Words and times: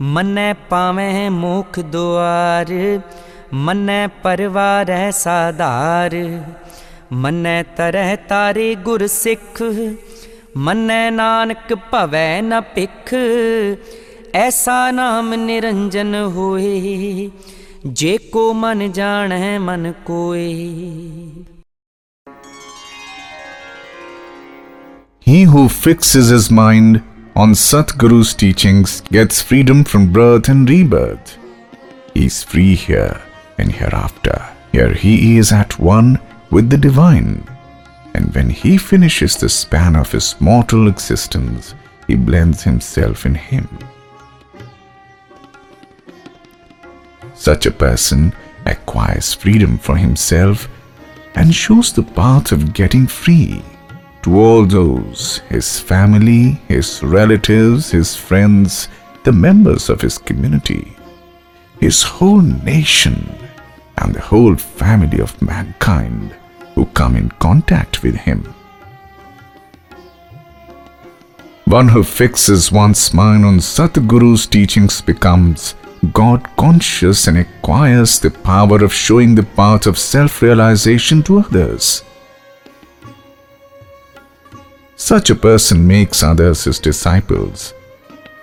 मन 0.00 0.54
पावे 0.70 1.28
मुख 1.28 1.78
दुआर 1.78 2.72
मन 3.54 3.86
परवार 4.24 5.10
साधार 5.10 6.16
मन 7.12 7.64
तरह 7.78 8.14
तारे 8.14 8.74
गुरसिख 8.74 9.62
मन 10.56 10.86
नानक 11.12 11.72
भवै 11.92 12.40
न 12.42 12.60
पिख 12.60 13.14
ऐसा 14.34 14.90
नाम 14.90 15.34
निरंजन 15.34 16.14
होए, 16.14 17.30
जे 17.86 18.16
को 18.32 18.52
मन 18.52 18.92
जान 18.92 19.32
है 19.32 19.58
मन 19.58 19.94
कोए। 20.06 20.48
He 25.26 25.44
who 25.44 25.68
fixes 25.68 26.30
his 26.30 26.50
mind 26.50 27.02
on 27.40 27.54
Satguru's 27.54 28.34
teachings 28.34 29.00
gets 29.00 29.40
freedom 29.40 29.82
from 29.82 30.12
birth 30.12 30.50
and 30.50 30.68
rebirth. 30.68 31.38
He 32.12 32.26
is 32.26 32.42
free 32.42 32.74
here 32.74 33.18
and 33.56 33.72
hereafter. 33.72 34.46
Here 34.72 34.92
he 34.92 35.38
is 35.38 35.50
at 35.50 35.78
one 35.78 36.20
with 36.50 36.68
the 36.68 36.76
divine. 36.76 37.42
And 38.12 38.34
when 38.34 38.50
he 38.50 38.76
finishes 38.76 39.36
the 39.36 39.48
span 39.48 39.96
of 39.96 40.12
his 40.12 40.38
mortal 40.38 40.86
existence, 40.86 41.74
he 42.06 42.14
blends 42.14 42.62
himself 42.62 43.24
in 43.24 43.36
him. 43.36 43.66
Such 47.32 47.64
a 47.64 47.70
person 47.70 48.34
acquires 48.66 49.32
freedom 49.32 49.78
for 49.78 49.96
himself 49.96 50.68
and 51.36 51.54
shows 51.54 51.90
the 51.90 52.02
path 52.02 52.52
of 52.52 52.74
getting 52.74 53.06
free 53.06 53.62
to 54.22 54.38
all 54.38 54.66
those, 54.66 55.38
his 55.48 55.80
family, 55.80 56.60
his 56.68 57.02
relatives, 57.02 57.90
his 57.90 58.14
friends, 58.14 58.88
the 59.24 59.32
members 59.32 59.88
of 59.88 60.00
his 60.00 60.18
community, 60.18 60.96
his 61.80 62.02
whole 62.02 62.40
nation, 62.40 63.34
and 63.98 64.14
the 64.14 64.20
whole 64.20 64.56
family 64.56 65.20
of 65.20 65.40
mankind 65.40 66.34
who 66.74 66.86
come 66.86 67.16
in 67.16 67.28
contact 67.32 68.02
with 68.02 68.14
him. 68.14 68.54
One 71.66 71.88
who 71.88 72.02
fixes 72.02 72.72
one's 72.72 73.14
mind 73.14 73.44
on 73.44 73.60
Satguru's 73.60 74.46
teachings 74.46 75.00
becomes 75.00 75.74
God 76.12 76.48
conscious 76.56 77.26
and 77.26 77.38
acquires 77.38 78.18
the 78.18 78.30
power 78.30 78.82
of 78.82 78.92
showing 78.92 79.34
the 79.34 79.42
path 79.42 79.86
of 79.86 79.98
self 79.98 80.42
realization 80.42 81.22
to 81.24 81.40
others. 81.40 82.02
Such 85.00 85.30
a 85.30 85.34
person 85.34 85.86
makes 85.86 86.22
others 86.22 86.64
his 86.64 86.78
disciples, 86.78 87.72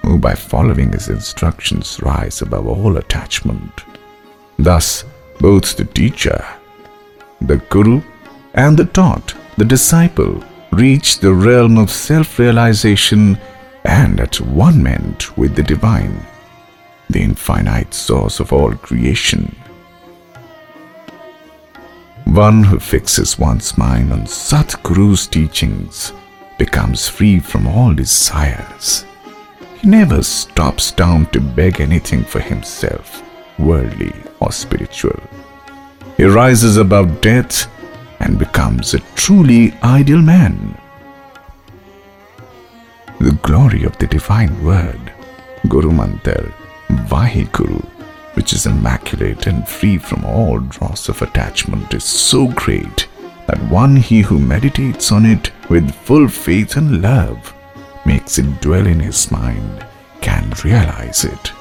who 0.00 0.18
by 0.18 0.34
following 0.34 0.92
his 0.92 1.10
instructions 1.10 2.00
rise 2.02 2.40
above 2.40 2.66
all 2.66 2.96
attachment. 2.96 3.82
Thus, 4.58 5.04
both 5.40 5.76
the 5.76 5.84
teacher, 5.84 6.42
the 7.42 7.58
guru, 7.68 8.00
and 8.54 8.78
the 8.78 8.86
taught, 8.86 9.34
the 9.58 9.64
disciple, 9.66 10.42
reach 10.72 11.18
the 11.18 11.34
realm 11.34 11.76
of 11.76 11.90
self 11.90 12.38
realization 12.38 13.38
and 13.84 14.18
at 14.18 14.40
one 14.40 14.82
ment 14.82 15.36
with 15.36 15.54
the 15.54 15.62
divine, 15.62 16.18
the 17.10 17.20
infinite 17.20 17.92
source 17.92 18.40
of 18.40 18.54
all 18.54 18.72
creation. 18.72 19.54
One 22.24 22.64
who 22.64 22.80
fixes 22.80 23.38
one's 23.38 23.76
mind 23.76 24.14
on 24.14 24.26
Satguru's 24.26 25.26
teachings 25.26 26.14
becomes 26.58 27.08
free 27.08 27.38
from 27.38 27.66
all 27.66 27.94
desires. 27.94 29.06
He 29.80 29.88
never 29.88 30.22
stops 30.22 30.90
down 30.90 31.26
to 31.26 31.40
beg 31.40 31.80
anything 31.80 32.24
for 32.24 32.40
himself, 32.40 33.22
worldly 33.58 34.12
or 34.40 34.52
spiritual. 34.52 35.18
He 36.16 36.24
rises 36.24 36.76
above 36.76 37.20
death 37.20 37.68
and 38.20 38.38
becomes 38.38 38.92
a 38.92 39.00
truly 39.14 39.72
ideal 39.84 40.20
man. 40.20 40.76
The 43.20 43.38
glory 43.42 43.84
of 43.84 43.96
the 43.98 44.06
divine 44.06 44.64
word, 44.64 45.12
Guru 45.68 45.90
Mantar, 45.90 46.52
Vaheguru, 47.08 47.84
which 48.34 48.52
is 48.52 48.66
immaculate 48.66 49.46
and 49.46 49.66
free 49.66 49.98
from 49.98 50.24
all 50.24 50.58
dross 50.58 51.08
of 51.08 51.22
attachment, 51.22 51.94
is 51.94 52.04
so 52.04 52.48
great 52.48 53.08
that 53.48 53.70
one 53.70 53.96
he 53.96 54.20
who 54.20 54.38
meditates 54.38 55.10
on 55.10 55.26
it 55.26 55.50
with 55.68 55.90
full 55.90 56.28
faith 56.28 56.76
and 56.76 57.02
love 57.02 57.54
makes 58.06 58.38
it 58.38 58.60
dwell 58.60 58.86
in 58.86 59.00
his 59.00 59.30
mind 59.30 59.84
can 60.20 60.52
realize 60.64 61.24
it. 61.24 61.57